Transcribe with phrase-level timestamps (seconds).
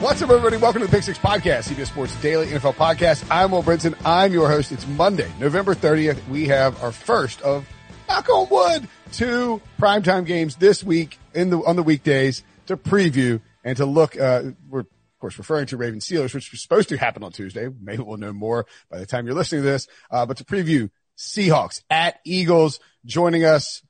[0.00, 0.56] What's up, everybody?
[0.56, 3.22] Welcome to the Pick Six Podcast, CBS Sports Daily NFL Podcast.
[3.30, 3.94] I'm Will Brinson.
[4.02, 4.72] I'm your host.
[4.72, 6.26] It's Monday, November 30th.
[6.28, 7.68] We have our first of,
[8.08, 13.42] knock on wood, two primetime games this week in the on the weekdays to preview
[13.62, 14.18] and to look.
[14.18, 14.86] Uh, we're of
[15.20, 17.68] course referring to Raven Steelers, which was supposed to happen on Tuesday.
[17.68, 19.86] Maybe we'll know more by the time you're listening to this.
[20.10, 20.88] Uh, but to preview
[21.18, 23.82] Seahawks at Eagles, joining us,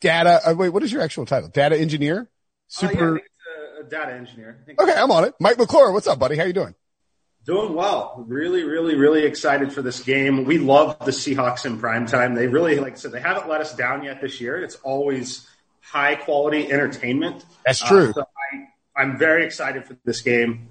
[0.00, 0.40] data.
[0.48, 1.48] Uh, wait, what is your actual title?
[1.48, 2.30] Data engineer.
[2.68, 3.16] Super.
[3.16, 3.24] Uh, yeah,
[3.88, 4.64] data engineer.
[4.78, 5.34] Okay, I'm on it.
[5.40, 6.36] Mike McClure, what's up, buddy?
[6.36, 6.74] How you doing?
[7.44, 8.24] Doing well.
[8.28, 10.44] Really, really, really excited for this game.
[10.44, 12.34] We love the Seahawks in prime time.
[12.34, 14.62] They really, like I said, they haven't let us down yet this year.
[14.62, 15.48] It's always
[15.80, 17.44] high quality entertainment.
[17.66, 18.10] That's true.
[18.10, 18.24] Uh, so
[18.96, 20.68] I, am very excited for this game.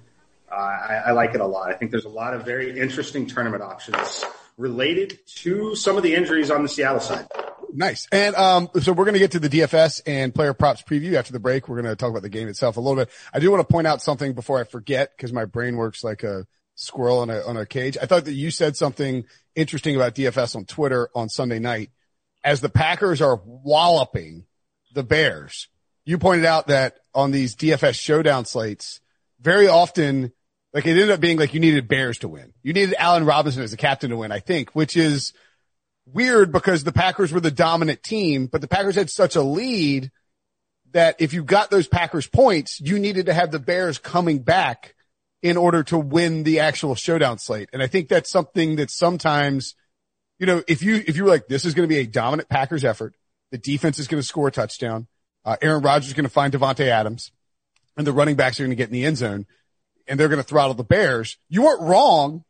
[0.50, 1.70] Uh, I, I like it a lot.
[1.70, 4.24] I think there's a lot of very interesting tournament options
[4.56, 7.26] related to some of the injuries on the Seattle side.
[7.72, 8.06] Nice.
[8.12, 11.32] And um, so we're going to get to the DFS and player props preview after
[11.32, 11.68] the break.
[11.68, 13.10] We're going to talk about the game itself a little bit.
[13.32, 16.22] I do want to point out something before I forget because my brain works like
[16.22, 17.96] a squirrel on a on a cage.
[18.00, 21.90] I thought that you said something interesting about DFS on Twitter on Sunday night
[22.44, 24.44] as the Packers are walloping
[24.94, 25.68] the Bears.
[26.04, 29.00] You pointed out that on these DFS showdown slates,
[29.40, 30.32] very often,
[30.74, 32.52] like it ended up being like you needed Bears to win.
[32.62, 35.32] You needed Allen Robinson as a captain to win, I think, which is
[36.06, 40.10] weird because the Packers were the dominant team, but the Packers had such a lead
[40.92, 44.94] that if you got those Packers points, you needed to have the Bears coming back
[45.42, 47.68] in order to win the actual showdown slate.
[47.72, 49.74] And I think that's something that sometimes,
[50.38, 52.48] you know, if you, if you were like, this is going to be a dominant
[52.48, 53.14] Packers effort,
[53.50, 55.08] the defense is going to score a touchdown.
[55.44, 57.32] Uh, Aaron Rodgers is going to find Davante Adams
[57.96, 59.46] and the running backs are going to get in the end zone
[60.06, 61.38] and they're going to throttle the Bears.
[61.48, 62.44] You weren't wrong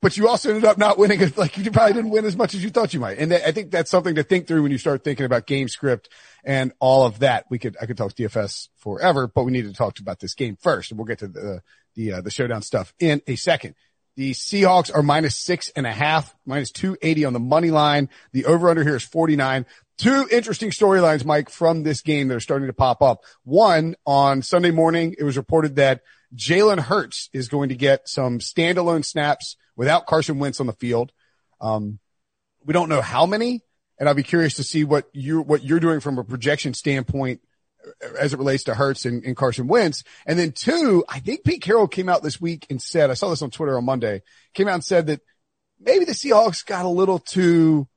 [0.00, 1.20] but you also ended up not winning.
[1.36, 3.18] Like you probably didn't win as much as you thought you might.
[3.18, 6.08] And I think that's something to think through when you start thinking about game script
[6.44, 7.46] and all of that.
[7.50, 10.56] We could, I could talk DFS forever, but we need to talk about this game
[10.60, 11.62] first and we'll get to the,
[11.94, 13.74] the, uh, the showdown stuff in a second.
[14.16, 18.08] The Seahawks are minus six and a half, minus 280 on the money line.
[18.32, 19.64] The over under here is 49.
[19.96, 23.24] Two interesting storylines, Mike, from this game that are starting to pop up.
[23.44, 26.02] One on Sunday morning, it was reported that
[26.34, 31.12] Jalen Hurts is going to get some standalone snaps without Carson Wentz on the field.
[31.62, 32.00] Um,
[32.66, 33.62] we don't know how many,
[33.98, 37.40] and I'll be curious to see what you what you're doing from a projection standpoint
[38.18, 40.02] as it relates to Hurts and, and, Carson Wentz.
[40.26, 43.30] And then two, I think Pete Carroll came out this week and said, I saw
[43.30, 44.22] this on Twitter on Monday,
[44.52, 45.20] came out and said that
[45.80, 47.88] maybe the Seahawks got a little too,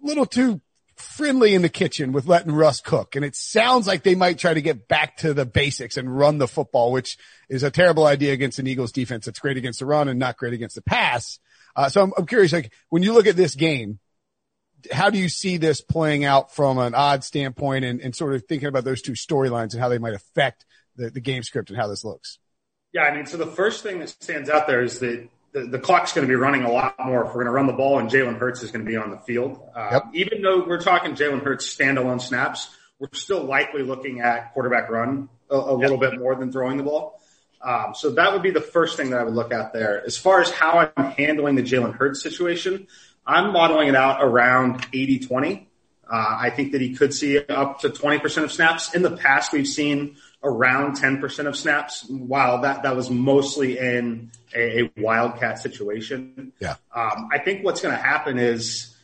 [0.00, 0.60] little too
[0.96, 3.16] friendly in the kitchen with letting Russ cook.
[3.16, 6.38] And it sounds like they might try to get back to the basics and run
[6.38, 7.18] the football, which
[7.48, 10.36] is a terrible idea against an Eagles defense that's great against the run and not
[10.36, 11.38] great against the pass.
[11.76, 13.98] Uh, so I'm, I'm curious, like when you look at this game,
[14.92, 18.44] how do you see this playing out from an odd standpoint and, and sort of
[18.46, 20.64] thinking about those two storylines and how they might affect
[20.96, 22.38] the, the game script and how this looks?
[22.92, 25.78] Yeah, I mean, so the first thing that stands out there is that the, the
[25.78, 28.00] clock's going to be running a lot more if we're going to run the ball
[28.00, 29.60] and Jalen Hurts is going to be on the field.
[29.74, 30.04] Uh, yep.
[30.12, 35.28] Even though we're talking Jalen Hurts standalone snaps, we're still likely looking at quarterback run
[35.48, 35.80] a, a yep.
[35.80, 37.20] little bit more than throwing the ball.
[37.62, 40.04] Um, so that would be the first thing that I would look at there.
[40.04, 42.88] As far as how I'm handling the Jalen Hurts situation,
[43.24, 45.68] I'm modeling it out around 80 20.
[46.12, 48.94] Uh, I think that he could see up to 20% of snaps.
[48.94, 54.30] In the past, we've seen around 10% of snaps, while that, that was mostly in
[54.54, 56.52] a, a wildcat situation.
[56.60, 56.76] Yeah.
[56.94, 58.94] Um, I think what's going to happen is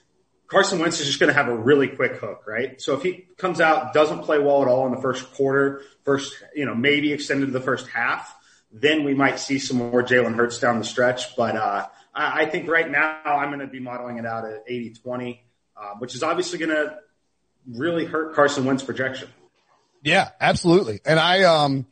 [0.46, 2.80] Carson Wentz is just going to have a really quick hook, right?
[2.80, 6.34] So if he comes out, doesn't play well at all in the first quarter, first,
[6.54, 8.36] you know, maybe extended to the first half,
[8.70, 11.34] then we might see some more Jalen Hurts down the stretch.
[11.36, 14.64] But, uh, I, I think right now I'm going to be modeling it out at
[14.66, 15.42] 80 20,
[15.76, 16.98] uh, which is obviously going to
[17.66, 19.28] really hurt Carson Wentz projection.
[20.02, 21.00] Yeah, absolutely.
[21.04, 21.86] And I, um,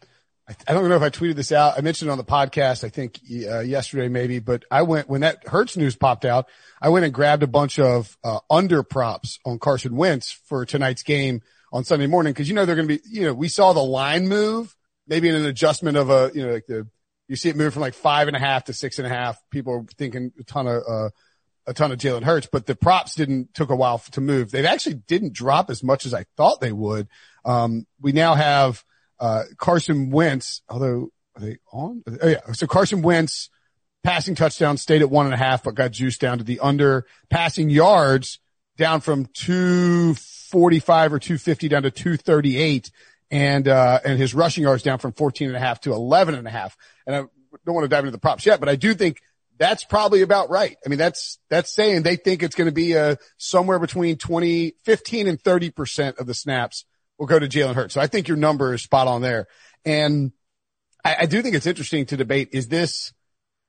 [0.67, 1.75] I don't know if I tweeted this out.
[1.77, 5.47] I mentioned on the podcast, I think uh, yesterday maybe, but I went when that
[5.47, 6.49] Hurts news popped out.
[6.81, 11.03] I went and grabbed a bunch of uh, under props on Carson Wentz for tonight's
[11.03, 13.03] game on Sunday morning because you know they're going to be.
[13.11, 14.75] You know, we saw the line move,
[15.07, 16.89] maybe in an adjustment of a you know like the
[17.29, 19.39] you see it move from like five and a half to six and a half.
[19.51, 21.11] People are thinking a ton of uh,
[21.69, 24.51] a ton of Jalen Hurts, but the props didn't took a while to move.
[24.51, 27.09] They actually didn't drop as much as I thought they would.
[27.45, 28.83] Um, we now have,
[29.21, 32.03] uh, Carson Wentz, although are they on?
[32.23, 32.53] Oh yeah.
[32.53, 33.51] So Carson Wentz
[34.03, 37.07] passing touchdown stayed at one and a half, but got juiced down to the under
[37.29, 38.39] passing yards
[38.77, 42.91] down from 245 or 250 down to 238
[43.31, 46.47] and, uh, and his rushing yards down from 14 and a half to 11 and
[46.47, 46.77] a half.
[47.07, 47.19] And I
[47.67, 49.21] don't want to dive into the props yet, but I do think
[49.59, 50.77] that's probably about right.
[50.85, 54.75] I mean, that's, that's saying they think it's going to be a somewhere between 20,
[54.85, 56.85] 15 and 30% of the snaps
[57.19, 57.95] will go to Jalen Hurts.
[57.95, 59.49] So I think your number is spot on there.
[59.85, 60.33] And
[61.05, 62.51] I, I do think it's interesting to debate.
[62.53, 63.13] Is this,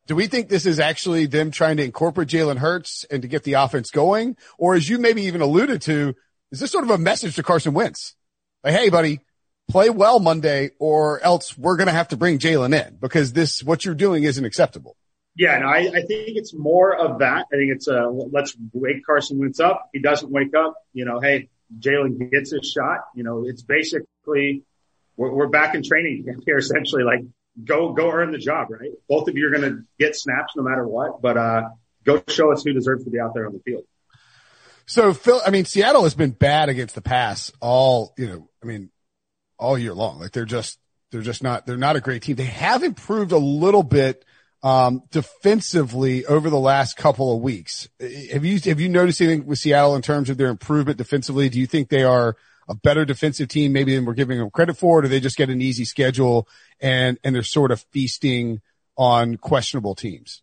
[0.08, 3.44] do we think this is actually them trying to incorporate Jalen Hurts and to get
[3.44, 4.38] the offense going?
[4.58, 6.16] Or as you maybe even alluded to,
[6.52, 8.16] is this sort of a message to Carson Wentz?
[8.64, 9.22] Like, hey, buddy,
[9.70, 13.64] play well Monday or else we're going to have to bring Jalen in because this,
[13.64, 14.96] what you're doing isn't acceptable.
[15.36, 17.46] Yeah, no, I, I think it's more of that.
[17.52, 19.90] I think it's a, let's wake Carson Wentz up.
[19.94, 21.50] He doesn't wake up, you know, hey,
[21.80, 23.00] Jalen gets his shot.
[23.16, 24.64] You know, it's basically,
[25.16, 27.22] we're, we're back in training camp here essentially like
[27.64, 28.92] go, go earn the job, right?
[29.08, 31.70] Both of you are going to get snaps no matter what, but, uh,
[32.04, 33.84] go show us who deserves to be out there on the field.
[34.86, 38.66] So Phil, I mean, Seattle has been bad against the pass all, you know, I
[38.66, 38.90] mean,
[39.58, 40.20] all year long.
[40.20, 40.80] Like they're just,
[41.12, 42.36] they're just not, they're not a great team.
[42.36, 44.26] They have improved a little bit,
[44.62, 47.88] um, defensively over the last couple of weeks.
[48.32, 51.50] Have you, have you noticed anything with Seattle in terms of their improvement defensively?
[51.50, 52.36] Do you think they are
[52.68, 55.00] a better defensive team maybe than we're giving them credit for?
[55.00, 56.48] Or do they just get an easy schedule
[56.80, 58.62] and, and they're sort of feasting
[58.98, 60.42] on questionable teams?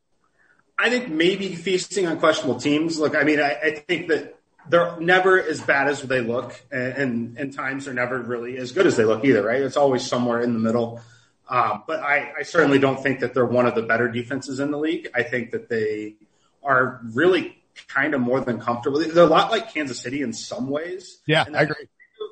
[0.79, 2.99] I think maybe feasting on questionable teams.
[2.99, 6.93] Look, I mean, I, I think that they're never as bad as they look, and,
[6.93, 9.63] and, and, times they're never really as good as they look either, right?
[9.63, 11.01] It's always somewhere in the middle.
[11.49, 14.71] Um, but I, I certainly don't think that they're one of the better defenses in
[14.71, 15.09] the league.
[15.15, 16.17] I think that they
[16.63, 17.57] are really
[17.89, 18.99] kind of more than comfortable.
[18.99, 21.19] They're a lot like Kansas City in some ways.
[21.27, 21.75] Yeah, I agree.
[21.77, 21.91] Kind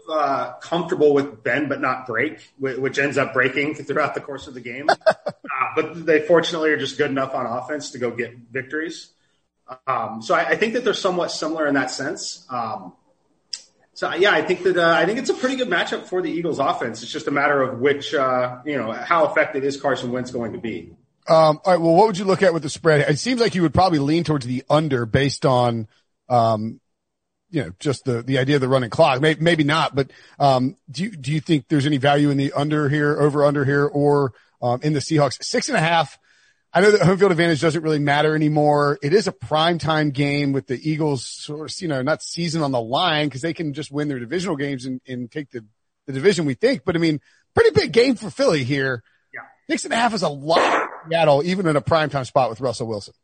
[0.08, 4.46] of, uh, comfortable with bend but not break, which ends up breaking throughout the course
[4.46, 4.88] of the game.
[5.06, 5.14] uh,
[5.76, 9.10] but they fortunately are just good enough on offense to go get victories.
[9.86, 12.46] Um, so I, I, think that they're somewhat similar in that sense.
[12.50, 12.92] Um,
[13.94, 16.30] so yeah, I think that uh, I think it's a pretty good matchup for the
[16.30, 17.02] Eagles offense.
[17.02, 20.52] It's just a matter of which uh, you know how effective is Carson Wentz going
[20.52, 20.94] to be.
[21.26, 21.80] Um, all right.
[21.80, 23.08] Well, what would you look at with the spread?
[23.08, 25.88] It seems like you would probably lean towards the under based on,
[26.28, 26.80] um,
[27.50, 29.22] you know, just the, the idea of the running clock.
[29.22, 32.52] Maybe, maybe not, but, um, do you, do you think there's any value in the
[32.52, 35.42] under here, over under here, or, um, in the Seahawks?
[35.42, 36.18] Six and a half
[36.76, 38.98] I know that home field advantage doesn't really matter anymore.
[39.00, 42.62] It is a prime time game with the Eagles sort of, you know, not season
[42.62, 45.64] on the line because they can just win their divisional games and, and take the,
[46.06, 46.82] the division we think.
[46.84, 47.20] But I mean,
[47.54, 49.04] pretty big game for Philly here.
[49.32, 49.42] Yeah.
[49.70, 52.60] Six and a half is a lot Seattle, even in a prime time spot with
[52.60, 53.14] Russell Wilson.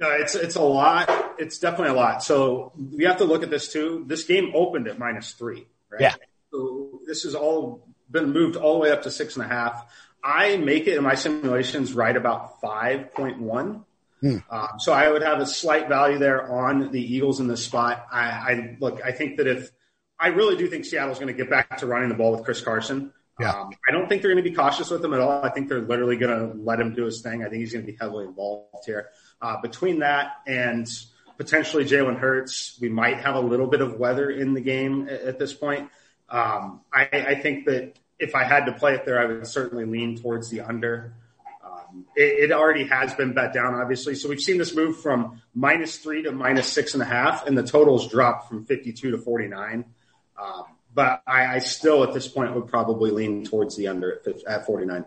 [0.00, 1.36] No, it's, it's a lot.
[1.38, 2.24] It's definitely a lot.
[2.24, 4.04] So we have to look at this too.
[4.08, 6.00] This game opened at minus three, right?
[6.00, 6.14] Yeah.
[6.50, 9.92] So this has all been moved all the way up to six and a half.
[10.22, 13.84] I make it in my simulations right about 5.1.
[14.20, 14.36] Hmm.
[14.50, 18.06] Uh, so I would have a slight value there on the Eagles in this spot.
[18.10, 19.70] I, I look, I think that if
[20.18, 22.60] I really do think Seattle's going to get back to running the ball with Chris
[22.60, 23.12] Carson.
[23.38, 23.52] Yeah.
[23.52, 25.44] Um, I don't think they're going to be cautious with him at all.
[25.44, 27.44] I think they're literally going to let him do his thing.
[27.44, 29.10] I think he's going to be heavily involved here.
[29.40, 30.88] Uh, between that and
[31.36, 35.20] potentially Jalen Hurts, we might have a little bit of weather in the game at,
[35.22, 35.88] at this point.
[36.28, 39.84] Um, I, I think that if I had to play it there, I would certainly
[39.84, 41.14] lean towards the under.
[41.64, 44.14] Um, it, it, already has been bet down, obviously.
[44.14, 47.56] So we've seen this move from minus three to minus six and a half, and
[47.56, 49.84] the totals dropped from 52 to 49.
[50.40, 54.42] Um, but I, I, still, at this point, would probably lean towards the under at,
[54.44, 55.04] at 49.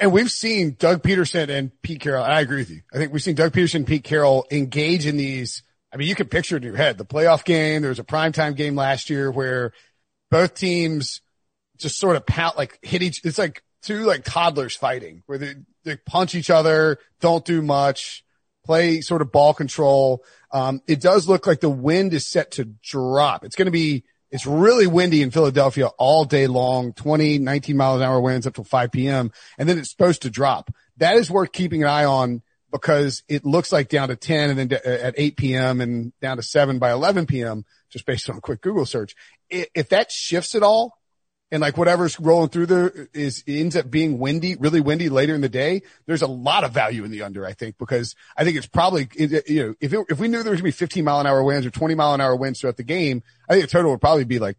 [0.00, 2.24] And we've seen Doug Pederson and Pete Carroll.
[2.24, 2.82] I agree with you.
[2.92, 5.62] I think we've seen Doug Pederson and Pete Carroll engage in these.
[5.92, 6.98] I mean, you can picture it in your head.
[6.98, 9.72] The playoff game, there was a primetime game last year where
[10.30, 11.22] both teams
[11.78, 15.54] just sort of pout, like hit each, it's like two like toddlers fighting where they,
[15.84, 18.24] they punch each other, don't do much,
[18.64, 20.24] play sort of ball control.
[20.52, 23.44] Um, it does look like the wind is set to drop.
[23.44, 28.00] It's going to be, it's really windy in Philadelphia all day long, 20, 19 miles
[28.00, 29.32] an hour winds up till 5 p.m.
[29.56, 30.70] And then it's supposed to drop.
[30.98, 34.58] That is worth keeping an eye on because it looks like down to 10 and
[34.58, 35.80] then at 8 p.m.
[35.80, 37.64] and down to 7 by 11 p.m.
[37.90, 39.14] just based on a quick Google search.
[39.48, 40.97] If that shifts at all,
[41.50, 45.40] and like whatever's rolling through there is ends up being windy, really windy later in
[45.40, 45.82] the day.
[46.06, 49.08] There's a lot of value in the under, I think, because I think it's probably,
[49.16, 51.42] you know, if it, if we knew there was gonna be 15 mile an hour
[51.42, 54.00] winds or 20 mile an hour winds throughout the game, I think the total would
[54.00, 54.56] probably be like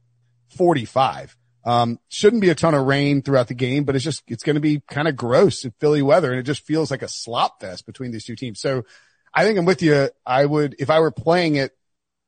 [0.56, 1.36] 45.
[1.66, 4.56] Um, shouldn't be a ton of rain throughout the game, but it's just, it's going
[4.56, 6.32] to be kind of gross in Philly weather.
[6.32, 8.60] And it just feels like a slop fest between these two teams.
[8.60, 8.86] So
[9.34, 10.10] I think I'm with you.
[10.26, 11.76] I would, if I were playing it,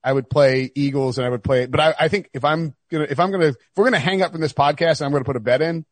[0.04, 1.66] I would play Eagles and I would play.
[1.66, 4.32] But I, I think if I'm gonna, if I'm gonna, if we're gonna hang up
[4.32, 5.86] from this podcast and I'm gonna put a bet in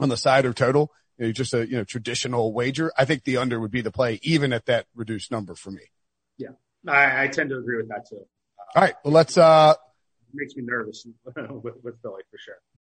[0.00, 3.24] on the side or total, you know, just a, you know, traditional wager, I think
[3.24, 5.82] the under would be the play even at that reduced number for me.
[6.36, 6.50] Yeah.
[6.88, 8.26] I, I tend to agree with that too.
[8.74, 8.94] All right.
[9.04, 9.74] Well, let's, uh,
[10.32, 12.58] makes me nervous with, with Philly for sure.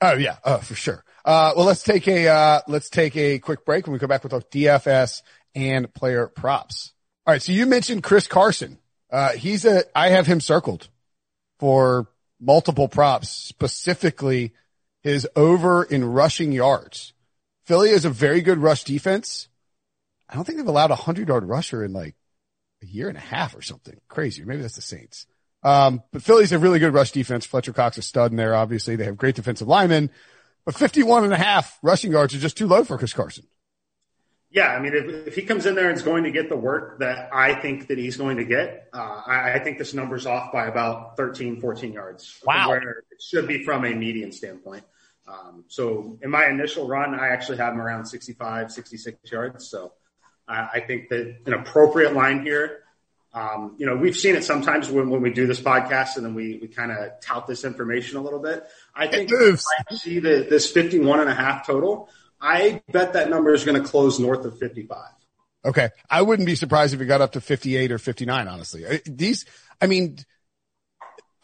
[0.00, 1.04] Oh yeah, oh for sure.
[1.24, 3.86] Uh, well, let's take a uh, let's take a quick break.
[3.86, 5.22] When we come back, we'll talk DFS
[5.54, 6.92] and player props.
[7.26, 7.42] All right.
[7.42, 8.78] So you mentioned Chris Carson.
[9.10, 10.88] Uh, he's a I have him circled
[11.58, 12.08] for
[12.40, 14.52] multiple props, specifically
[15.02, 17.12] his over in rushing yards.
[17.64, 19.48] Philly is a very good rush defense.
[20.28, 22.14] I don't think they've allowed a hundred yard rusher in like
[22.82, 24.44] a year and a half or something crazy.
[24.44, 25.26] Maybe that's the Saints.
[25.62, 27.44] Um, but Philly's a really good rush defense.
[27.44, 28.54] Fletcher Cox is a stud in there.
[28.54, 30.10] Obviously they have great defensive linemen,
[30.64, 33.44] but 51 and a half rushing yards is just too low for Chris Carson.
[34.52, 36.56] Yeah, I mean, if, if he comes in there and is going to get the
[36.56, 40.26] work that I think that he's going to get, uh, I, I, think this number's
[40.26, 42.40] off by about 13, 14 yards.
[42.44, 42.70] Wow.
[42.70, 44.82] Where it should be from a median standpoint.
[45.28, 49.68] Um, so in my initial run, I actually have him around 65, 66 yards.
[49.68, 49.92] So
[50.48, 52.80] uh, I think that an appropriate line here
[53.32, 56.34] um, you know, we've seen it sometimes when, when we do this podcast and then
[56.34, 58.66] we, we kind of tout this information a little bit.
[58.94, 62.08] I think I see the, this 51 and a half total.
[62.40, 64.98] I bet that number is going to close north of 55.
[65.64, 65.90] Okay.
[66.08, 69.00] I wouldn't be surprised if it got up to 58 or 59, honestly.
[69.06, 69.44] These,
[69.80, 70.18] I mean,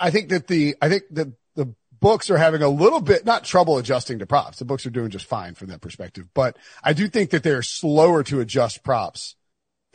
[0.00, 3.44] I think that the, I think that the books are having a little bit, not
[3.44, 4.58] trouble adjusting to props.
[4.58, 7.62] The books are doing just fine from that perspective, but I do think that they're
[7.62, 9.36] slower to adjust props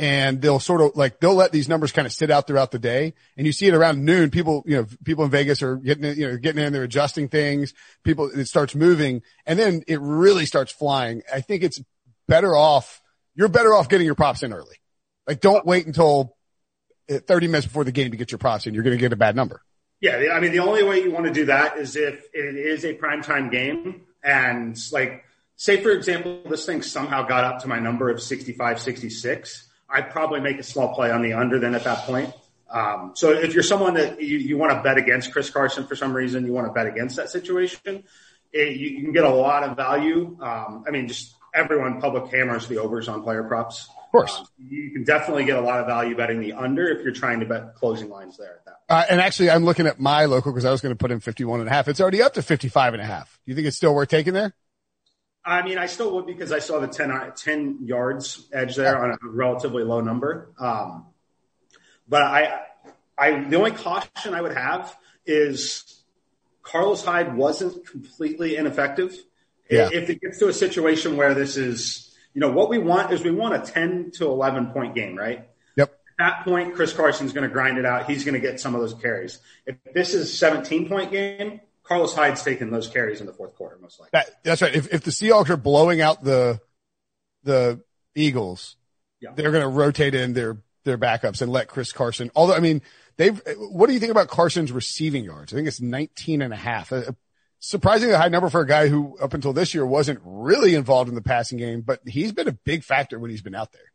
[0.02, 2.80] and they'll sort of like they'll let these numbers kind of sit out throughout the
[2.80, 3.14] day.
[3.38, 6.28] And you see it around noon people you know people in vegas are getting you
[6.28, 10.72] know getting in they're adjusting things people it starts moving and then it really starts
[10.72, 11.22] flying.
[11.32, 11.80] I think it's
[12.28, 13.00] better off
[13.36, 14.78] you're better off getting your props in early.
[15.28, 16.36] Like don't wait until
[17.10, 18.74] uh, 30 minutes before the game to get your props in.
[18.74, 19.62] You're going to get a bad number.
[20.00, 22.86] Yeah i mean the only way you want to do that is if it is
[22.86, 25.26] a primetime game and like
[25.58, 30.12] say for example this thing somehow got up to my number of 65 66 I'd
[30.12, 32.34] probably make a small play on the under then at that point.
[32.70, 35.96] Um, so if you're someone that you, you want to bet against Chris Carson for
[35.96, 38.04] some reason, you want to bet against that situation,
[38.54, 40.38] it, you, you, can get a lot of value.
[40.42, 43.90] Um, I mean, just everyone public hammers the overs on player props.
[43.90, 44.38] Of course.
[44.40, 47.42] Um, you can definitely get a lot of value betting the under if you're trying
[47.42, 48.80] to bet closing lines there at that.
[48.90, 51.20] Uh, and actually, I'm looking at my local because I was going to put in
[51.20, 51.88] 51 and a half.
[51.88, 53.40] It's already up to 55 and a half.
[53.46, 54.54] Do you think it's still worth taking there?
[55.44, 59.04] I mean, I still would because I saw the 10, uh, 10 yards edge there
[59.04, 60.52] on a relatively low number.
[60.60, 61.08] Um,
[62.08, 62.62] but I,
[63.18, 64.96] I, the only caution I would have
[65.26, 66.04] is
[66.62, 69.18] Carlos Hyde wasn't completely ineffective.
[69.70, 69.90] Yeah.
[69.92, 73.24] If it gets to a situation where this is, you know, what we want is
[73.24, 75.48] we want a 10 to 11 point game, right?
[75.76, 75.90] Yep.
[75.90, 78.10] At that point, Chris Carson's going to grind it out.
[78.10, 79.40] He's going to get some of those carries.
[79.66, 83.56] If this is a 17 point game, Carlos Hyde's taking those carries in the fourth
[83.56, 84.12] quarter, most likely.
[84.14, 84.74] That, that's right.
[84.74, 86.60] If, if the Seahawks are blowing out the
[87.44, 87.82] the
[88.16, 88.76] Eagles,
[89.20, 89.32] yeah.
[89.36, 92.32] they're going to rotate in their their backups and let Chris Carson.
[92.36, 92.82] Although, I mean,
[93.18, 93.42] they've.
[93.58, 95.54] What do you think about Carson's receiving yards?
[95.54, 96.92] I think it's 19 and a half.
[96.92, 97.16] A
[97.60, 101.16] surprisingly high number for a guy who up until this year wasn't really involved in
[101.16, 103.91] the passing game, but he's been a big factor when he's been out there.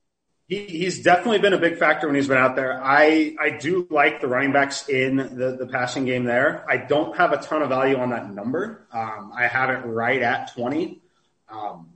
[0.48, 2.80] He, he's definitely been a big factor when he's been out there.
[2.82, 6.64] I, I do like the running backs in the, the passing game there.
[6.68, 8.86] I don't have a ton of value on that number.
[8.92, 11.02] Um, I have it right at 20.
[11.48, 11.90] Um,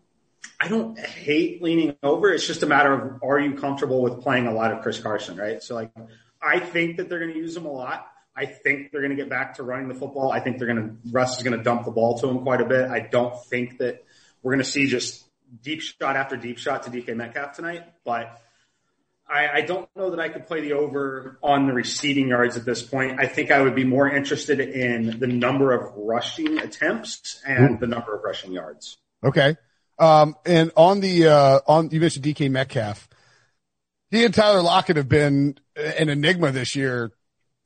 [0.60, 2.32] I don't hate leaning over.
[2.32, 5.36] It's just a matter of are you comfortable with playing a lot of Chris Carson,
[5.36, 5.62] right?
[5.62, 5.92] So like,
[6.42, 8.06] I think that they're going to use him a lot.
[8.36, 10.32] I think they're going to get back to running the football.
[10.32, 12.60] I think they're going to Russ is going to dump the ball to him quite
[12.60, 12.90] a bit.
[12.90, 14.04] I don't think that
[14.42, 15.24] we're going to see just
[15.62, 17.84] deep shot after deep shot to DK Metcalf tonight.
[18.04, 18.40] But
[19.28, 22.64] I, I, don't know that I could play the over on the receiving yards at
[22.64, 23.20] this point.
[23.20, 27.78] I think I would be more interested in the number of rushing attempts and Ooh.
[27.78, 28.98] the number of rushing yards.
[29.22, 29.56] Okay.
[29.98, 33.08] Um, and on the, uh, on, you mentioned DK Metcalf.
[34.10, 37.12] He and Tyler Lockett have been an enigma this year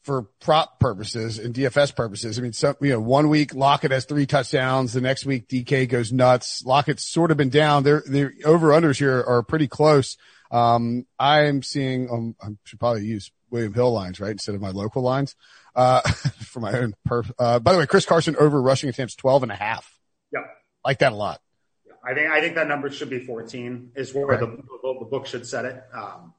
[0.04, 2.38] for prop purposes and DFS purposes.
[2.38, 4.92] I mean, some, you know, one week Lockett has three touchdowns.
[4.92, 6.62] The next week DK goes nuts.
[6.64, 7.84] Lockett's sort of been down.
[7.84, 10.18] Their, their over unders here are pretty close.
[10.50, 14.32] Um, I'm seeing, um, I should probably use William Hill lines, right?
[14.32, 15.36] Instead of my local lines,
[15.74, 16.00] uh,
[16.38, 17.30] for my own perf.
[17.38, 19.98] Uh, by the way, Chris Carson over rushing attempts 12 and a half.
[20.32, 20.40] Yeah.
[20.84, 21.40] Like that a lot.
[21.86, 21.94] Yeah.
[22.04, 24.38] I think, I think that number should be 14 is where right.
[24.38, 25.82] the, the, book should set it.
[25.94, 26.34] Um,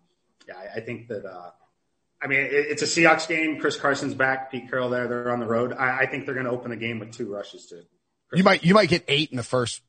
[0.48, 1.50] yeah, I, I think that, uh,
[2.22, 3.60] I mean, it, it's a Seahawks game.
[3.60, 4.52] Chris Carson's back.
[4.52, 5.08] Pete Carroll there.
[5.08, 5.74] They're on the road.
[5.74, 7.84] I, I think they're going to open the game with two rushes too.
[8.34, 9.82] You might, you might get eight in the first,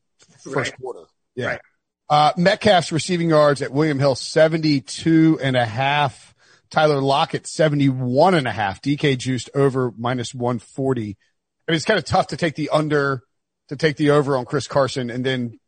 [0.43, 0.81] first right.
[0.81, 1.05] quarter.
[1.35, 1.45] Yeah.
[1.47, 1.61] Right.
[2.09, 6.33] Uh, Metcalf's receiving yards at William Hill, 72 and a half.
[6.69, 8.81] Tyler Lockett, 71 and a half.
[8.81, 11.01] DK juiced over minus 140.
[11.01, 13.23] I mean, it's kind of tough to take the under,
[13.69, 15.59] to take the over on Chris Carson and then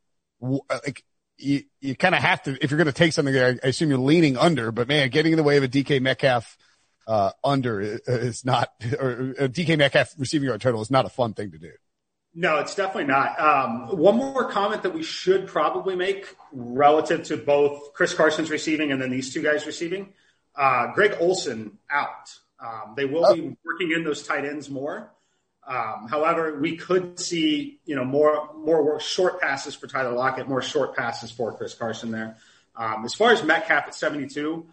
[0.42, 1.04] like
[1.40, 3.90] you, you kind of have to, if you're going to take something there, I assume
[3.90, 6.58] you're leaning under, but man, getting in the way of a DK Metcalf,
[7.08, 8.70] uh, under is not,
[9.00, 11.72] or a DK Metcalf receiving yard total is not a fun thing to do.
[12.36, 13.40] No, it's definitely not.
[13.40, 18.92] Um, one more comment that we should probably make relative to both Chris Carson's receiving
[18.92, 20.14] and then these two guys receiving.
[20.56, 22.32] Uh, Greg Olsen out.
[22.64, 23.34] Um, they will oh.
[23.34, 25.12] be working in those tight ends more.
[25.70, 30.64] Um, however, we could see you know more more short passes for Tyler Lockett, more
[30.64, 32.38] short passes for Chris Carson there.
[32.76, 34.66] Um, as far as Metcalf at 72,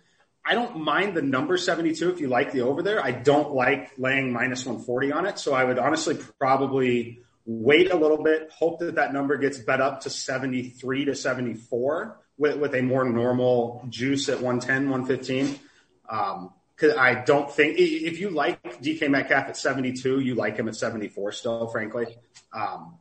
[0.44, 3.04] I don't mind the number 72 if you like the over there.
[3.04, 7.96] I don't like laying minus 140 on it, so I would honestly probably wait a
[7.96, 12.74] little bit, hope that that number gets bet up to 73 to 74 with, with
[12.74, 15.58] a more normal juice at 110, 115.
[16.08, 20.68] Um, Cause I don't think if you like DK Metcalf at 72, you like him
[20.68, 22.18] at 74 still, frankly.
[22.52, 22.98] Um,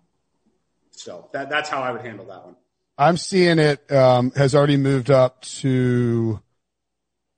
[0.91, 2.55] so that, that's how I would handle that one.
[2.97, 6.39] I'm seeing it, um, has already moved up to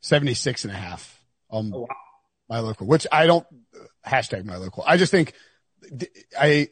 [0.01, 1.19] 76 and a half
[1.49, 1.87] on oh, wow.
[2.47, 3.45] my local, which I don't
[4.05, 4.83] hashtag my local.
[4.85, 5.33] I just think
[6.39, 6.69] I,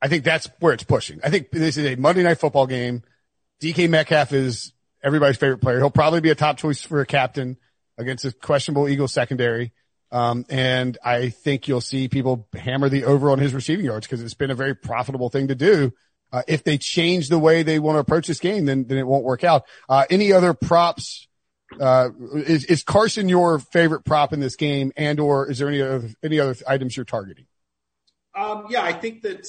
[0.00, 1.20] I think that's where it's pushing.
[1.24, 3.02] I think this is a Monday night football game.
[3.60, 5.78] DK Metcalf is everybody's favorite player.
[5.78, 7.56] He'll probably be a top choice for a captain
[7.98, 9.72] against a questionable Eagles secondary.
[10.10, 14.22] Um, and I think you'll see people hammer the over on his receiving yards because
[14.22, 15.92] it's been a very profitable thing to do.
[16.32, 19.06] Uh, if they change the way they want to approach this game, then, then it
[19.06, 19.64] won't work out.
[19.88, 21.26] Uh, any other props?
[21.78, 25.82] Uh, is, is Carson your favorite prop in this game and or is there any
[25.82, 27.44] other, any other items you're targeting?
[28.34, 29.46] Um, yeah, I think that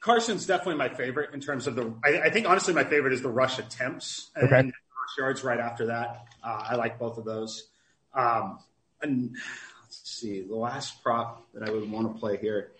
[0.00, 3.22] Carson's definitely my favorite in terms of the, I, I think honestly my favorite is
[3.22, 4.56] the rush attempts and, okay.
[4.56, 6.24] rush yards right after that.
[6.42, 7.69] Uh, I like both of those.
[8.14, 8.58] Um,
[9.02, 9.36] and
[9.82, 12.72] let's see, the last prop that I would want to play here.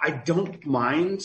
[0.00, 1.22] I don't mind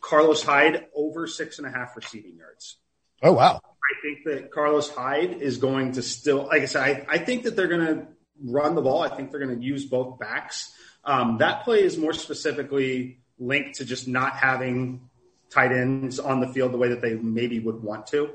[0.00, 2.76] Carlos Hyde over six and a half receiving yards.
[3.22, 3.60] Oh wow!
[3.64, 7.44] I think that Carlos Hyde is going to still, like I said, I, I think
[7.44, 8.06] that they're going to
[8.44, 9.02] run the ball.
[9.02, 10.72] I think they're going to use both backs.
[11.04, 15.08] Um, that play is more specifically linked to just not having
[15.48, 18.30] tight ends on the field the way that they maybe would want to.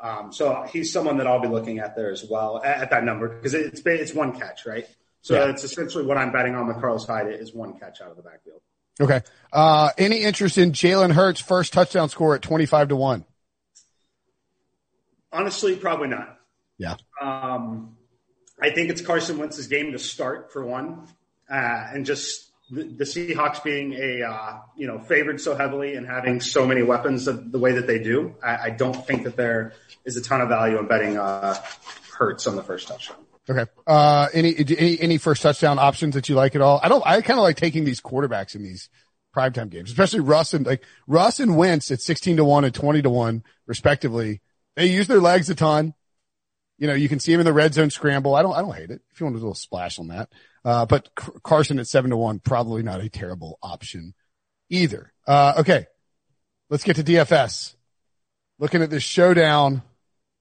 [0.00, 3.04] Um, so he's someone that I'll be looking at there as well at, at that
[3.04, 4.86] number because it's it's one catch, right?
[5.22, 5.50] So yeah.
[5.50, 8.22] it's essentially what I'm betting on with Carlos Hyde is one catch out of the
[8.22, 8.60] backfield.
[9.00, 9.20] Okay.
[9.52, 13.24] Uh, any interest in Jalen Hurts' first touchdown score at 25 to 1?
[15.32, 16.38] Honestly, probably not.
[16.78, 16.96] Yeah.
[17.20, 17.96] Um,
[18.60, 21.06] I think it's Carson Wentz's game to start for one,
[21.50, 21.54] uh,
[21.92, 26.40] and just the, the Seahawks being a uh, you know favored so heavily and having
[26.40, 29.72] so many weapons the way that they do, I, I, don't think that there
[30.04, 31.56] is a ton of value in betting uh,
[32.12, 33.16] Hurts on the first touchdown.
[33.48, 33.70] Okay.
[33.86, 36.80] Uh, any, any any first touchdown options that you like at all?
[36.82, 37.06] I don't.
[37.06, 38.90] I kind of like taking these quarterbacks in these
[39.34, 43.00] primetime games, especially Russ and like Russ and Wentz at sixteen to one and twenty
[43.02, 44.42] to one respectively.
[44.76, 45.94] They use their legs a ton.
[46.76, 48.34] You know, you can see him in the red zone scramble.
[48.34, 48.54] I don't.
[48.54, 49.00] I don't hate it.
[49.12, 50.28] If you want a little splash on that.
[50.64, 51.08] Uh, but
[51.42, 54.14] Carson at seven to one, probably not a terrible option
[54.68, 55.12] either.
[55.26, 55.86] Uh, okay.
[56.70, 57.74] Let's get to DFS.
[58.58, 59.82] Looking at this showdown,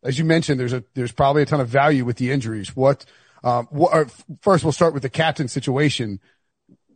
[0.04, 2.76] as you mentioned, there's a, there's probably a ton of value with the injuries.
[2.76, 3.06] What,
[3.44, 6.20] um, what, first we'll start with the captain situation.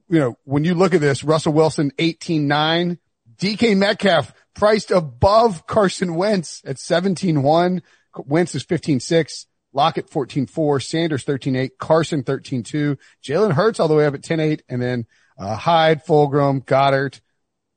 [0.10, 2.98] You know, when you look at this, Russell Wilson, 18-9,
[3.38, 7.82] DK Metcalf priced above Carson Wentz at 17-1.
[8.18, 9.46] Wentz is 15-6.
[9.74, 14.82] Lockett 14-4, Sanders 13-8, Carson 13-2, Jalen Hurts all the way up at 10-8, and
[14.82, 15.06] then
[15.38, 17.22] uh, Hyde, Fulgham, Goedert,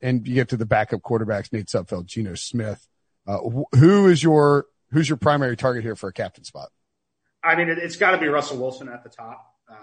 [0.00, 2.86] and you get to the backup quarterbacks, Nate Sudfeld, Geno Smith.
[3.26, 6.70] Uh, wh- who is your, who's your primary target here for a captain spot?
[7.42, 9.54] I mean, it, has got to be Russell Wilson at the top.
[9.68, 9.76] Um,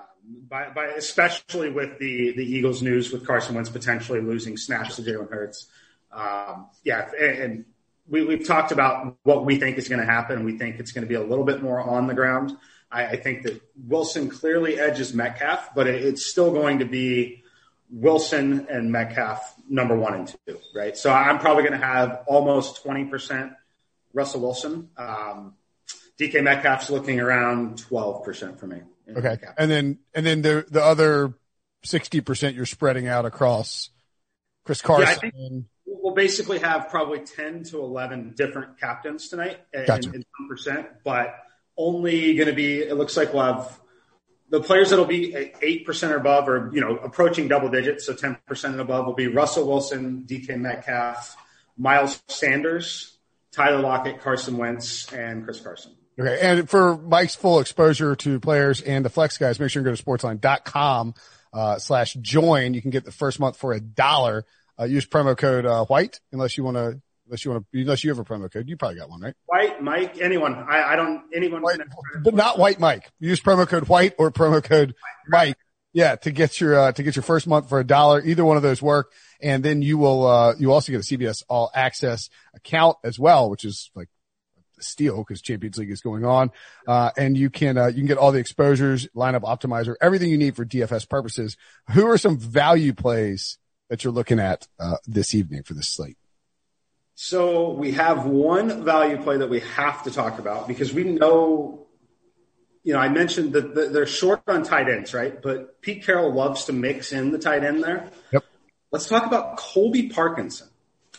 [0.47, 5.01] by, by, especially with the, the Eagles news with Carson Wentz potentially losing snaps to
[5.01, 5.67] Jalen Hurts.
[6.11, 7.09] Um, yeah.
[7.19, 7.65] And, and
[8.11, 10.43] we, we've talked about what we think is going to happen.
[10.43, 12.55] We think it's going to be a little bit more on the ground.
[12.91, 17.43] I, I think that Wilson clearly edges Metcalf, but it, it's still going to be
[17.89, 20.95] Wilson and Metcalf number one and two, right?
[20.97, 23.55] So I'm probably going to have almost 20%
[24.13, 24.89] Russell Wilson.
[24.97, 25.55] Um,
[26.19, 28.81] DK Metcalf's looking around 12% for me.
[29.09, 29.21] Okay.
[29.21, 29.55] Metcalf.
[29.57, 31.33] And then, and then the, the other
[31.85, 33.89] 60% you're spreading out across
[34.65, 35.31] Chris Carson.
[35.33, 35.61] Yeah,
[36.11, 40.09] we'll basically have probably 10 to 11 different captains tonight gotcha.
[40.09, 41.33] in, in percent, but
[41.77, 43.79] only going to be, it looks like we'll have
[44.49, 48.05] the players that'll be 8% or above or, you know, approaching double digits.
[48.05, 51.37] So 10% and above will be Russell Wilson, DK Metcalf,
[51.77, 53.17] Miles Sanders,
[53.53, 55.93] Tyler Lockett, Carson Wentz, and Chris Carson.
[56.19, 56.37] Okay.
[56.41, 59.95] And for Mike's full exposure to players and the flex guys, make sure you go
[59.95, 61.13] to sportsline.com
[61.53, 62.73] uh, slash join.
[62.73, 64.45] You can get the first month for a dollar.
[64.81, 68.03] Uh, use promo code uh, white unless you want to unless you want to unless
[68.03, 68.67] you have a promo code.
[68.67, 69.35] You probably got one, right?
[69.45, 70.55] White Mike, anyone.
[70.55, 71.61] I, I don't anyone.
[71.61, 71.79] White,
[72.23, 73.11] but not white Mike.
[73.19, 74.95] Use promo code white or promo code
[75.27, 75.55] Mike.
[75.93, 78.23] Yeah, to get your uh, to get your first month for a dollar.
[78.25, 81.43] Either one of those work, and then you will uh, you also get a CBS
[81.47, 84.07] All Access account as well, which is like
[84.79, 86.49] a steal because Champions League is going on.
[86.87, 90.37] Uh, and you can, uh, you can get all the exposures, lineup optimizer, everything you
[90.37, 91.57] need for DFS purposes.
[91.91, 93.57] Who are some value plays
[93.91, 96.17] that you're looking at uh, this evening for this slate?
[97.13, 101.87] So we have one value play that we have to talk about because we know,
[102.85, 105.39] you know, I mentioned that they're short on tight ends, right?
[105.41, 108.09] But Pete Carroll loves to mix in the tight end there.
[108.31, 108.45] Yep.
[108.93, 110.69] Let's talk about Colby Parkinson.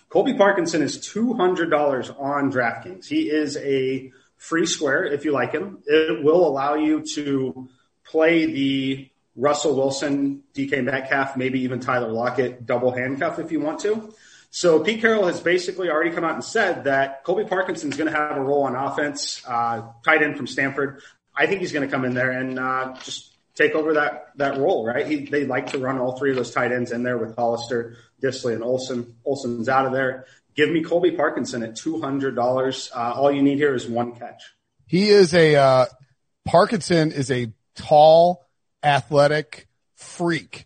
[0.08, 3.06] Colby Parkinson is $200 on DraftKings.
[3.06, 5.82] He is a free square if you like him.
[5.84, 7.68] It will allow you to
[8.02, 13.80] play the Russell Wilson, DK Metcalf, maybe even Tyler Lockett double handcuff if you want
[13.80, 14.14] to.
[14.50, 18.12] So Pete Carroll has basically already come out and said that Colby Parkinson is going
[18.12, 21.00] to have a role on offense, uh, tight end from Stanford.
[21.34, 24.58] I think he's going to come in there and uh, just take over that that
[24.58, 25.06] role, right?
[25.06, 27.96] He, they like to run all three of those tight ends in there with Hollister,
[28.22, 29.16] Dissly, and Olsen.
[29.24, 30.26] Olsen's out of there.
[30.54, 32.90] Give me Colby Parkinson at two hundred dollars.
[32.94, 34.42] Uh, all you need here is one catch.
[34.86, 35.86] He is a uh,
[36.44, 38.44] Parkinson is a tall
[38.82, 40.64] athletic freak.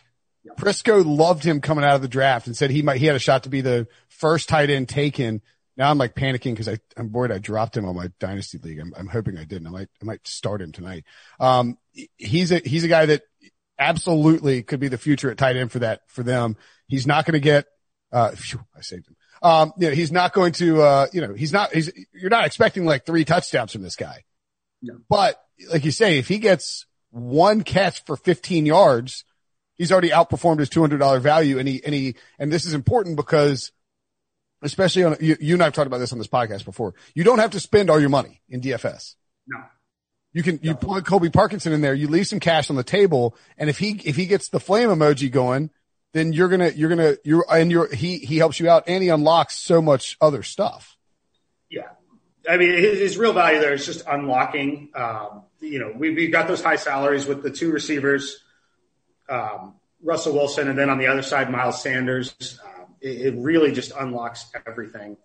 [0.58, 3.20] Prisco loved him coming out of the draft and said he might, he had a
[3.20, 5.42] shot to be the first tight end taken.
[5.76, 8.78] Now I'm like panicking because I, I'm worried I dropped him on my dynasty league.
[8.78, 9.66] I'm, I'm hoping I didn't.
[9.66, 11.04] I might, I might start him tonight.
[11.40, 11.76] Um,
[12.16, 13.22] he's a, he's a guy that
[13.78, 16.56] absolutely could be the future at tight end for that, for them.
[16.86, 17.66] He's not going to get,
[18.12, 19.16] uh, phew, I saved him.
[19.42, 22.46] Um, you know, he's not going to, uh, you know, he's not, he's, you're not
[22.46, 24.24] expecting like three touchdowns from this guy.
[24.80, 24.98] No.
[25.10, 25.38] But
[25.70, 29.24] like you say, if he gets one catch for 15 yards,
[29.74, 31.58] he's already outperformed his $200 value.
[31.58, 33.72] And he, and he, and this is important because
[34.62, 36.94] especially on, you, you and I've talked about this on this podcast before.
[37.14, 39.14] You don't have to spend all your money in DFS.
[39.46, 39.58] No.
[40.32, 43.36] You can, you plug Colby Parkinson in there, you leave some cash on the table.
[43.56, 45.70] And if he, if he gets the flame emoji going,
[46.12, 48.84] then you're going to, you're going to, you're, and you're, he, he helps you out
[48.86, 50.95] and he unlocks so much other stuff.
[52.48, 56.32] I mean, his, his real value there is just unlocking, um, you know, we, we've
[56.32, 58.42] got those high salaries with the two receivers,
[59.28, 62.58] um, Russell Wilson, and then on the other side, Miles Sanders.
[62.64, 65.16] Um, it, it, really just unlocks everything.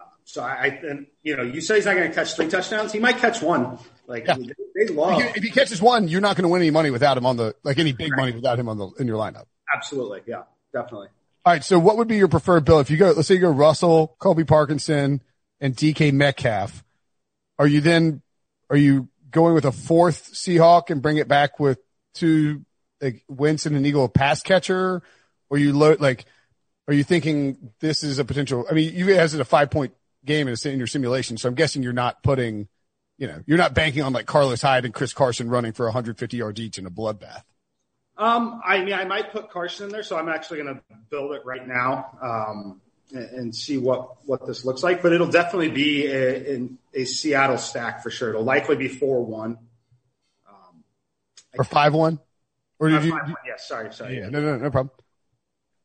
[0.00, 2.92] Uh, so I, I, you know, you say he's not going to catch three touchdowns.
[2.92, 3.78] He might catch one.
[4.06, 4.36] Like yeah.
[4.36, 5.22] they, they love.
[5.36, 7.54] If he catches one, you're not going to win any money without him on the
[7.62, 8.20] like any big right.
[8.20, 9.46] money without him on the in your lineup.
[9.74, 11.08] Absolutely, yeah, definitely.
[11.46, 11.64] All right.
[11.64, 13.12] So what would be your preferred bill if you go?
[13.12, 15.22] Let's say you go Russell, Colby Parkinson,
[15.64, 16.84] and DK Metcalf.
[17.58, 18.20] Are you then?
[18.68, 21.78] Are you going with a fourth Seahawk and bring it back with
[22.12, 22.66] two
[23.00, 25.02] like Winston and Eagle pass catcher?
[25.48, 26.26] Or you load like,
[26.86, 28.66] are you thinking this is a potential?
[28.70, 31.48] I mean, you guys it a five point game in, a, in your simulation, so
[31.48, 32.68] I'm guessing you're not putting,
[33.16, 36.36] you know, you're not banking on like Carlos Hyde and Chris Carson running for 150
[36.36, 37.42] yards each in a bloodbath.
[38.18, 41.32] Um, I mean, I might put Carson in there, so I'm actually going to build
[41.32, 42.18] it right now.
[42.22, 42.80] Um,
[43.12, 45.02] and see what what this looks like.
[45.02, 48.30] But it'll definitely be a, a Seattle stack for sure.
[48.30, 49.58] It'll likely be four one
[50.48, 50.84] um,
[51.56, 52.18] or five one.
[52.78, 53.36] Or did uh, you?
[53.46, 54.18] Yes, sorry, sorry.
[54.18, 54.90] Yeah, no, no, no problem.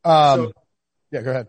[0.04, 0.54] Um, so,
[1.12, 1.48] yeah, go ahead.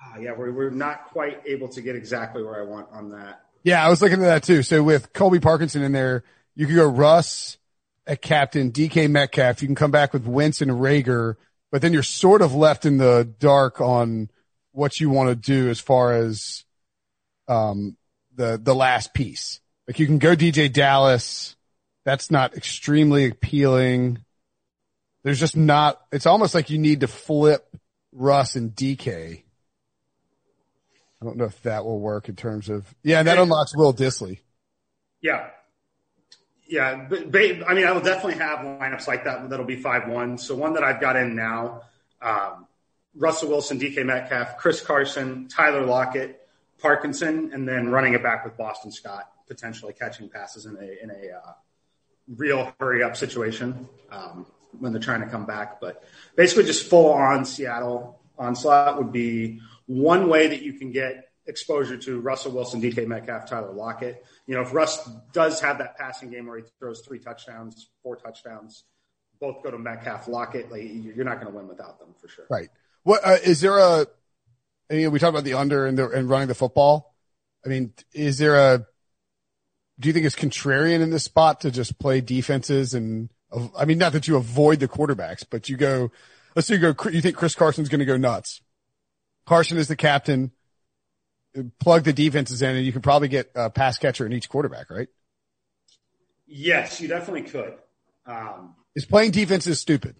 [0.00, 3.40] Uh, yeah, we're we're not quite able to get exactly where I want on that.
[3.62, 4.62] Yeah, I was looking at that too.
[4.62, 6.22] So with Colby Parkinson in there,
[6.54, 7.56] you could go Russ
[8.06, 9.62] at captain, DK Metcalf.
[9.62, 11.36] You can come back with Winston and Reagor,
[11.72, 14.28] but then you're sort of left in the dark on
[14.74, 16.64] what you want to do as far as
[17.48, 17.96] um,
[18.34, 19.60] the the last piece.
[19.86, 21.56] Like you can go DeeJay Dallas.
[22.04, 24.18] That's not extremely appealing.
[25.22, 26.00] There's just not.
[26.12, 27.66] It's almost like you need to flip
[28.12, 29.42] Russ and DK.
[31.22, 33.20] I don't know if that will work in terms of yeah.
[33.20, 34.40] And that unlocks Will Dissly.
[35.22, 35.48] Yeah,
[36.66, 37.06] yeah.
[37.08, 37.32] But,
[37.66, 39.48] I mean, I will definitely have lineups like that.
[39.48, 40.36] That'll be five one.
[40.36, 41.82] So one that I've got in now.
[42.20, 42.66] Um,
[43.16, 46.46] Russell Wilson, DK Metcalf, Chris Carson, Tyler Lockett,
[46.78, 51.10] Parkinson, and then running it back with Boston Scott, potentially catching passes in a in
[51.10, 51.52] a uh,
[52.36, 54.46] real hurry up situation um,
[54.78, 55.80] when they're trying to come back.
[55.80, 56.02] But
[56.36, 61.96] basically, just full on Seattle onslaught would be one way that you can get exposure
[61.98, 64.24] to Russell Wilson, DK Metcalf, Tyler Lockett.
[64.46, 68.16] You know, if Russ does have that passing game where he throws three touchdowns, four
[68.16, 68.84] touchdowns,
[69.40, 72.46] both go to Metcalf, Lockett, like you're not going to win without them for sure.
[72.50, 72.70] Right.
[73.04, 74.06] What uh, is there a?
[74.90, 77.14] I mean, we talked about the under and the and running the football.
[77.64, 78.86] I mean, is there a?
[80.00, 83.28] Do you think it's contrarian in this spot to just play defenses and?
[83.78, 86.10] I mean, not that you avoid the quarterbacks, but you go.
[86.56, 87.08] Let's say you go.
[87.08, 88.62] You think Chris Carson's going to go nuts.
[89.46, 90.50] Carson is the captain.
[91.78, 94.90] Plug the defenses in, and you can probably get a pass catcher in each quarterback,
[94.90, 95.06] right?
[96.46, 97.74] Yes, you definitely could.
[98.26, 100.16] Um, is playing defenses stupid?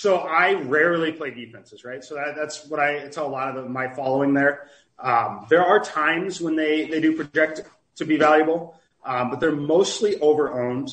[0.00, 2.02] So I rarely play defenses, right?
[2.02, 4.66] So that, that's what I tell a lot of my following there.
[4.98, 7.64] Um, there are times when they, they do project
[7.96, 10.88] to be valuable, um, but they're mostly over owned.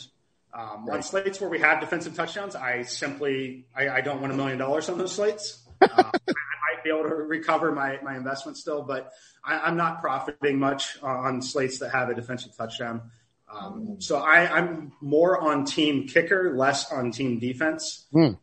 [0.54, 0.98] Um, right.
[0.98, 4.58] On slates where we have defensive touchdowns, I simply I, I don't want a million
[4.58, 5.64] dollars on those slates.
[5.80, 9.12] Um, I might be able to recover my, my investment still, but
[9.46, 13.12] I, am not profiting much on slates that have a defensive touchdown.
[13.54, 18.08] Um, so I, am more on team kicker, less on team defense.
[18.12, 18.40] Mm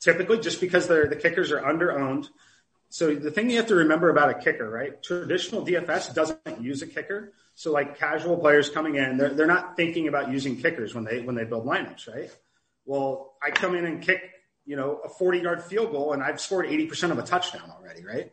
[0.00, 2.28] typically just because the kickers are under owned.
[2.90, 5.02] So the thing you have to remember about a kicker, right?
[5.02, 7.32] Traditional DFS doesn't use a kicker.
[7.54, 11.20] So like casual players coming in, they're, they're not thinking about using kickers when they,
[11.20, 12.30] when they build lineups, right?
[12.86, 14.22] Well, I come in and kick,
[14.64, 18.04] you know, a 40 yard field goal and I've scored 80% of a touchdown already,
[18.04, 18.32] right?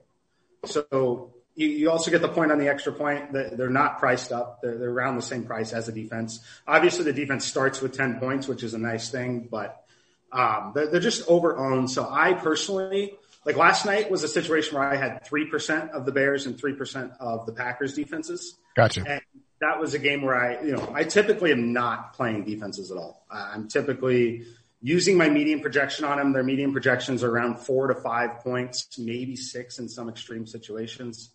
[0.65, 4.31] So you, you also get the point on the extra point that they're not priced
[4.31, 4.61] up.
[4.61, 6.39] They're, they're around the same price as the defense.
[6.65, 9.84] Obviously the defense starts with 10 points, which is a nice thing, but
[10.31, 11.89] um, they're, they're just overowned.
[11.89, 13.13] So I personally,
[13.45, 17.17] like last night was a situation where I had 3% of the Bears and 3%
[17.19, 18.57] of the Packers defenses.
[18.75, 19.03] Gotcha.
[19.07, 19.21] And
[19.61, 22.97] that was a game where I, you know, I typically am not playing defenses at
[22.97, 23.25] all.
[23.29, 24.45] I'm typically
[24.81, 26.33] using my median projection on them.
[26.33, 31.31] Their median projections are around four to five points, maybe six in some extreme situations.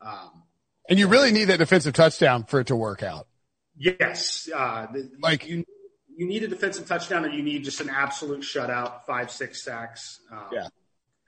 [0.00, 0.42] Um,
[0.88, 3.26] and you really need that defensive touchdown for it to work out.
[3.76, 4.48] Yes.
[4.54, 4.86] Uh,
[5.20, 5.64] like you,
[6.22, 10.20] you need a defensive touchdown or you need just an absolute shutout, five, six sacks.
[10.30, 10.68] Um, yeah.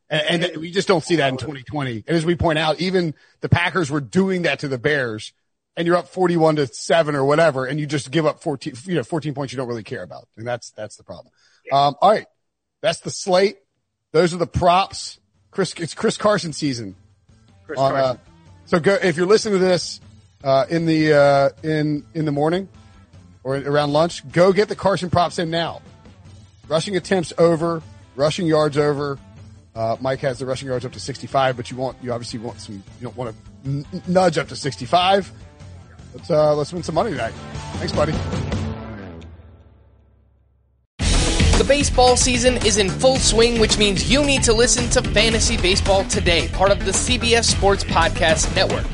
[0.09, 2.05] And, and, we just don't see that in 2020.
[2.07, 5.33] And as we point out, even the Packers were doing that to the Bears
[5.77, 7.67] and you're up 41 to seven or whatever.
[7.67, 10.29] And you just give up 14, you know, 14 points you don't really care about.
[10.37, 11.33] And that's, that's the problem.
[11.67, 11.87] Yeah.
[11.87, 12.27] Um, all right.
[12.81, 13.57] That's the slate.
[14.13, 15.19] Those are the props.
[15.51, 16.95] Chris, it's Chris Carson season.
[17.67, 18.17] Chris on, Carson.
[18.17, 18.21] Uh,
[18.67, 20.01] so go, if you're listening to this,
[20.45, 22.69] uh, in the, uh, in, in the morning,
[23.45, 25.83] or around lunch, go get the Carson props in now.
[26.67, 27.83] Rushing attempts over,
[28.17, 29.19] rushing yards over.
[29.75, 32.61] Uh, Mike has the rushing yards up to 65, but you want, you obviously want
[32.61, 35.31] some, you don't want to n- nudge up to 65.
[36.15, 37.35] Let's, uh, let's win some money tonight.
[37.75, 38.13] Thanks, buddy.
[41.59, 45.57] The baseball season is in full swing, which means you need to listen to Fantasy
[45.57, 48.94] Baseball Today, part of the CBS Sports Podcast Network.